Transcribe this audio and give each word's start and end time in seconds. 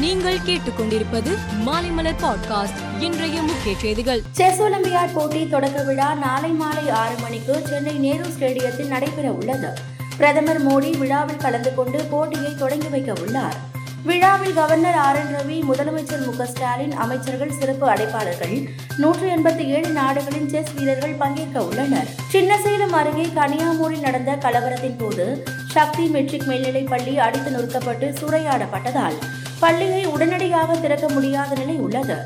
நீங்கள் 0.00 0.38
கேட்டுக்கொண்டிருப்பது 0.38 1.38
மாலைமலர் 1.66 2.14
பாட்காஸ்ட் 2.22 3.02
இன்றைய 3.02 3.42
முக்கிய 3.42 3.78
செய்திகள். 3.78 4.22
செஸ் 4.30 4.62
ஒலிம்பியாட் 4.62 5.12
போட்டி 5.14 5.48
தொடக்க 5.48 5.82
விழா 5.82 6.14
நாளை 6.14 6.50
மாலை 6.50 6.90
ஆறு 6.90 7.14
மணிக்கு 7.20 7.62
சென்னை 7.68 7.92
நேரு 7.92 8.24
ஸ்டேடியத்தில் 8.24 8.86
நடைபெற 8.86 9.30
உள்ளது. 9.30 9.68
பிரதமர் 10.16 10.66
மோடி 10.66 10.98
விழாவில் 10.98 11.36
கலந்து 11.36 11.74
கொண்டு 11.74 11.98
போட்டியை 11.98 12.54
தொடங்கி 12.54 12.86
வைக்க 12.86 13.12
உள்ளார். 13.20 13.54
விழாவில் 14.04 14.54
கவர்னர் 14.54 14.94
ஆர் 14.94 15.16
என் 15.16 15.34
ரவி 15.34 15.62
முதலமைச்சர் 15.72 16.36
மு 16.36 16.46
ஸ்டாலின் 16.46 16.92
அமைச்சர்கள் 16.92 17.52
சிறப்பு 17.52 17.88
அடைப்பாளர்கள் 17.88 18.68
நூற்று 18.96 19.28
எண்பத்தி 19.36 19.66
ஏழு 19.66 19.88
நாடுகளின் 19.88 20.48
செஸ் 20.48 20.72
வீரர்கள் 20.76 21.12
பங்கேற்க 21.12 21.64
உள்ளனர். 21.64 22.06
சின்னசேலம் 22.32 22.90
அருகே 22.90 23.26
கனியாமூரில் 23.34 24.00
நடந்த 24.00 24.36
கலவரத்தின் 24.36 24.98
போது 24.98 25.46
சக்தி 25.70 26.06
மெட்ரிக் 26.06 26.46
மேல்நிலைப் 26.46 26.88
பள்ளி 26.88 27.18
அடித்து 27.18 27.50
நொறுக்கப்பட்டு 27.50 28.16
சூறையாடப்பட்டதால் 28.20 29.18
பள்ளியை 29.60 30.04
உடனடியாக 30.04 30.76
திறக்க 30.76 31.08
முடியாத 31.08 31.54
நிலை 31.54 31.76
உள்ளது. 31.76 32.16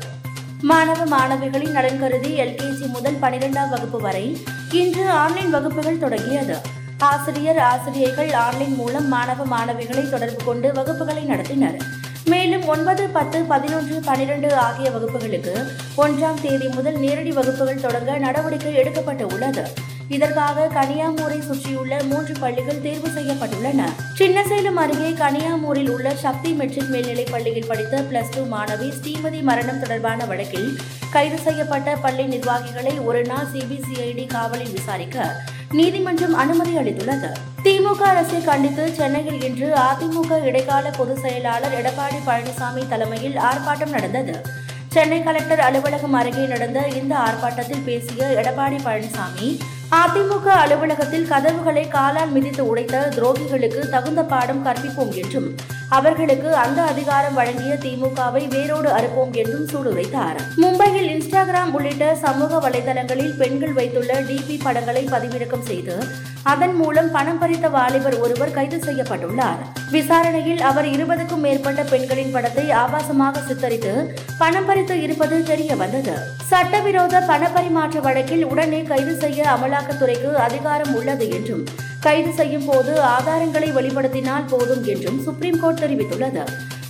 மாணவ 0.61 0.99
மாணவிகளின் 1.05 1.71
நலன் 1.71 1.99
கருதி 1.99 2.39
எல்கேஜி 2.39 2.87
முதல் 2.87 3.19
பனிரெண்டாம் 3.21 3.69
வகுப்பு 3.69 3.99
வரை 4.01 4.43
இன்று 4.71 5.09
ஆன்லைன் 5.09 5.49
வகுப்புகள் 5.49 5.97
தொடங்கியது. 5.97 6.57
ஆசிரியர் 6.97 7.57
ஆசிரியைகள் 7.57 8.33
ஆன்லைன் 8.33 8.75
மூலம் 8.75 9.07
மாணவ 9.07 9.45
மாணவிகளை 9.45 10.09
தொடர்பு 10.09 10.43
கொண்டு 10.43 10.71
வகுப்புகளை 10.71 11.23
நடத்தினர். 11.25 11.77
மேலும் 12.25 12.67
ஒன்பது 12.67 13.09
பத்து 13.09 13.43
பதினொன்று 13.43 13.99
பனிரெண்டு 14.05 14.55
ஆகிய 14.55 14.89
வகுப்புகளுக்கு 14.89 15.67
ஒன்றாம் 15.95 16.41
தேதி 16.41 16.67
முதல் 16.67 16.97
நேரடி 16.97 17.31
வகுப்புகள் 17.31 17.81
தொடங்க 17.81 18.17
நடவடிக்கை 18.17 18.75
எடுக்கப்பட்டு 18.75 19.33
உள்ளது. 19.33 19.65
இதற்காக 20.09 20.67
கனியாமூரை 20.73 21.39
சுற்றியுள்ள 21.39 22.03
மூன்று 22.03 22.33
பள்ளிகள் 22.39 22.81
தேர்வு 22.81 23.07
செய்யப்பட்டுள்ளன. 23.07 23.81
சின்னசேலம் 24.17 24.73
அருகே 24.73 25.09
கனியாமூரில் 25.09 25.89
உள்ள 25.89 26.15
சக்தி 26.15 26.51
மெட்ரிக் 26.51 26.87
மேல்நிலைப் 26.87 27.31
பள்ளியில் 27.31 27.67
படித்த 27.67 28.01
பிளஸ் 28.01 28.33
டூ 28.35 28.57
மாணவி 28.57 28.91
ஸ்ரீமதி 29.01 29.41
மரணம் 29.41 29.79
தொடர்பான 29.79 30.25
வழக்கில் 30.25 30.77
கைது 31.11 31.37
செய்யப்பட்ட 31.37 31.95
பள்ளி 31.95 32.23
நிர்வாகிகளை 32.23 32.99
ஒரு 32.99 33.23
நாள் 33.23 33.47
சிபிசிஐடி 33.53 34.25
காவலில் 34.27 34.71
விசாரிக்க 34.71 35.35
நீதிமன்றம் 35.71 36.33
அனுமதி 36.33 36.77
அளித்துள்ளது. 36.77 37.31
திமுக 37.63 38.01
அரசை 38.01 38.43
கண்டித்து 38.43 38.93
சென்னையில் 38.93 39.41
இன்று 39.41 39.73
அதிமுக 39.73 40.43
இடைக்கால 40.43 40.89
பொதுச் 40.89 41.21
செயலாளர் 41.21 41.81
எடப்பாடி 41.81 42.19
பழனிசாமி 42.25 42.87
தலைமையில் 42.87 43.35
ஆர்ப்பாட்டம் 43.35 43.89
நடந்தது. 43.89 44.41
சென்னை 44.87 45.23
கலெக்டர் 45.23 45.59
அலுவலகம் 45.59 46.13
அருகே 46.13 46.45
நடந்த 46.45 46.87
இந்த 46.87 47.15
ஆர்ப்பாட்டத்தில் 47.15 47.83
பேசிய 47.85 48.41
எடப்பாடி 48.43 48.77
பழனிசாமி 48.85 49.59
அதிமுக 49.91 50.47
அலுவலகத்தில் 50.55 51.27
கதவுகளை 51.27 51.87
காலால் 51.87 52.31
மிதித்து 52.31 52.63
உடைத்த 52.65 53.01
துரோகிகளுக்கு 53.15 53.81
தகுந்த 53.89 54.23
பாடம் 54.23 54.65
கற்பிப்போம் 54.65 55.13
என்றும் 55.15 55.49
அவர்களுக்கு 55.89 56.55
அந்த 56.55 56.81
அதிகாரம் 56.81 57.33
வழங்கிய 57.33 57.73
திமுகவை 57.73 58.47
வேரோடு 58.47 58.89
அறுப்போம் 58.89 59.33
என்றும் 59.33 59.67
சூடுரைத்தார் 59.67 60.37
மும்பையில் 60.57 61.09
இன்ஸ்டாகிராம் 61.09 61.71
உள்ளிட்ட 61.71 62.15
சமூக 62.15 62.69
வலைதளங்களில் 62.69 63.35
பெண்கள் 63.37 63.73
வைத்துள்ள 63.73 64.13
டிபி 64.21 64.59
படங்களை 64.63 65.07
பதிவிறக்கம் 65.11 65.63
செய்து 65.63 66.03
அதன் 66.43 66.75
மூலம் 66.75 67.11
பணம் 67.11 67.39
பறித்த 67.41 67.69
வாலிபர் 67.69 68.19
ஒருவர் 68.19 68.51
கைது 68.51 68.77
செய்யப்பட்டுள்ளார். 68.77 69.57
விசாரணையில் 69.91 70.61
அவர் 70.61 70.85
இருபதுக்கும் 70.85 71.41
மேற்பட்ட 71.41 71.83
பெண்களின் 71.83 72.31
படத்தை 72.31 72.69
ஆபாசமாக 72.69 73.41
சித்தரித்து 73.47 74.13
பணம் 74.37 74.65
பறித்து 74.65 75.01
இருப்பது 75.01 75.43
தெரிய 75.43 75.75
வந்தது 75.75 76.17
சட்டவிரோத 76.43 77.21
பண 77.21 77.49
பரிமாற்ற 77.49 77.99
வழக்கில் 77.99 78.45
உடனே 78.45 78.83
கைது 78.83 79.15
செய்ய 79.15 79.43
அமலாக்கத்துறைக்கு 79.43 80.33
அதிகாரம் 80.33 80.95
உள்ளது 80.95 81.29
என்றும் 81.29 81.65
கைது 82.05 82.31
செய்யும் 82.39 82.67
போது 82.69 82.93
ஆதாரங்களை 83.15 83.69
வெளிப்படுத்தினால் 83.77 84.49
போதும் 84.53 84.83
என்றும் 84.93 85.19
சுப்ரீம் 85.27 85.59
கோர்ட் 85.61 85.81
தெரிவித்துள்ளது. 85.83 86.43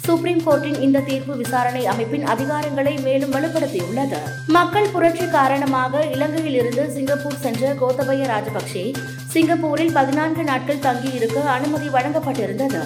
சுப்ரீம் 0.07 0.41
கோர்ட்டின் 0.45 0.79
இந்த 0.85 1.03
தீர்ப்பு 1.09 1.33
விசாரணை 1.41 1.83
அமைப்பின் 1.91 2.25
அதிகாரங்களை 2.33 2.93
மேலும் 3.05 3.31
வலுப்படுத்தியுள்ளது. 3.35 4.19
மக்கள் 4.57 4.91
புரட்சி 4.95 5.25
காரணமாக 5.37 6.03
இலங்கையில் 6.15 6.57
இருந்து 6.59 6.83
சிங்கப்பூர் 6.95 7.41
சென்ற 7.45 7.71
கோத்தபய 7.81 8.27
ராஜபக்சே 8.33 8.85
சிங்கப்பூரில் 9.33 9.95
பதினான்கு 9.99 10.43
நாட்கள் 10.49 10.83
தங்கியிருக்க 10.87 11.39
அனுமதி 11.55 11.87
வழங்கப்பட்டிருந்தது. 11.95 12.81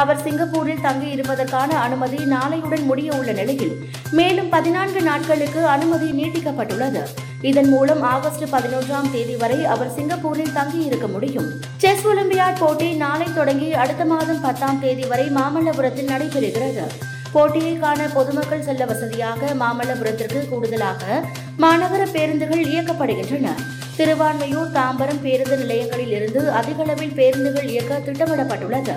அவர் 0.00 0.22
சிங்கப்பூரில் 0.26 0.84
தங்கி 0.86 1.08
இருப்பதற்கான 1.14 1.70
அனுமதி 1.86 2.20
நாளையுடன் 2.34 2.86
முடிய 2.90 3.10
உள்ள 3.18 3.32
நிலையில் 3.40 3.74
மேலும் 4.18 4.48
பதினான்கு 4.48 5.02
நாட்களுக்கு 5.10 5.60
அனுமதி 5.74 6.08
நீட்டிக்கப்பட்டுள்ளது. 6.20 7.02
இதன் 7.42 7.68
மூலம் 7.68 8.02
ஆகஸ்ட் 8.02 8.44
பதினொன்றாம் 8.44 9.10
தேதி 9.12 9.36
வரை 9.36 9.64
அவர் 9.64 9.94
சிங்கப்பூரில் 9.94 10.52
தங்கியிருக்க 10.52 11.06
முடியும். 11.06 11.48
செஸ் 11.76 12.06
ஒலிம்பியாட் 12.06 12.58
போட்டி 12.58 12.92
நாளை 12.92 13.26
தொடங்கி 13.34 13.72
அடுத்த 13.72 14.04
மாதம் 14.04 14.40
பத்தாம் 14.40 14.80
தேதி 14.80 15.04
வரை 15.04 15.26
மாமல்லபுரத்தில் 15.28 16.10
நடைபெறுகிறது. 16.12 16.84
போட்டியை 17.32 17.78
காண 17.78 18.08
பொதுமக்கள் 18.14 18.62
செல்ல 18.62 18.84
வசதியாக 18.84 19.46
மாமல்லபுரத்திற்கு 19.60 20.48
கூடுதலாக 20.48 21.22
மாநகர 21.58 22.04
பேருந்துகள் 22.12 22.64
இயக்கப்படுகின்றன. 22.64 23.48
திருவான்மையூர் 23.96 24.72
தாம்பரம் 24.78 25.22
பேருந்து 25.22 25.56
நிலையங்களில் 25.56 26.10
இருந்து 26.10 26.50
அதிகளவில் 26.50 27.12
பேருந்துகள் 27.12 27.68
இயக்க 27.68 27.98
திட்டமிடப்பட்டுள்ளது. 27.98 28.96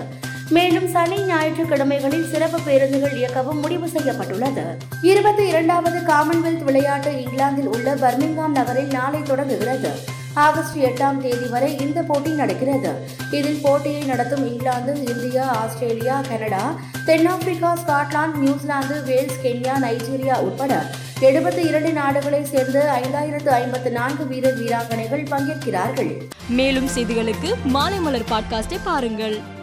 மேலும் 0.49 0.87
சனி 0.87 1.21
ஞாயிற்றுக்கிழமைகளில் 1.21 2.29
சிறப்பு 2.29 2.59
பேருந்துகள் 2.59 3.11
இயக்கவும் 3.11 3.61
முடிவு 3.61 3.87
செய்யப்பட்டுள்ளது. 3.89 4.77
இருபத்தி 5.01 5.47
இரண்டாவது 5.47 5.99
காமன்வெல்த் 5.99 6.63
விளையாட்டு 6.63 7.21
இங்கிலாந்தில் 7.21 7.67
உள்ள 7.67 7.95
பர்மிங்காம் 7.95 8.47
நகரில் 8.47 8.87
நாளை 8.87 9.21
தொடங்குகிறது. 9.21 9.89
ஆகஸ்ட் 10.33 10.77
எட்டாம் 10.77 11.17
தேதி 11.17 11.47
வரை 11.47 11.77
இந்த 11.77 12.01
போட்டி 12.01 12.29
நடக்கிறது. 12.29 13.07
இதில் 13.31 13.59
போட்டியை 13.61 14.03
நடத்தும் 14.03 14.47
இங்கிலாந்து 14.47 15.05
இந்தியா 15.05 15.43
ஆஸ்திரேலியா 15.43 16.21
கனடா 16.21 16.75
தென்னாப்பிரிக்கா 17.05 17.77
Scotland 17.87 18.35
New Zealand 18.35 19.03
Wales 19.03 19.39
Kenya 19.43 19.73
Nigeria 19.81 20.39
உட்பட 20.39 20.85
எழுபத்தி 21.19 21.65
இரண்டு 21.65 21.91
நாடுகளை 21.91 22.45
சேர்ந்த 22.45 22.99
ஐந்தாயிரத்து 23.03 23.47
ஐம்பத்து 23.47 23.91
நான்கு 23.91 24.27
வீரர் 24.27 24.59
வீராங்கனைகள் 24.59 25.25
பங்கேற்கிறார்கள். 25.25 26.21
மேலும் 26.49 26.87
செய்திகளுக்கு 26.87 27.53
மாலை 27.63 27.99
மலர் 27.99 28.29
பாட்காஸ்டை 28.31 28.79
பாருங்கள். 28.83 29.53